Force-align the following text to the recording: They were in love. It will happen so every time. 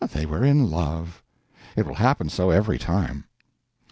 They 0.15 0.25
were 0.25 0.43
in 0.43 0.71
love. 0.71 1.21
It 1.75 1.85
will 1.85 1.93
happen 1.93 2.27
so 2.29 2.49
every 2.49 2.79
time. 2.79 3.25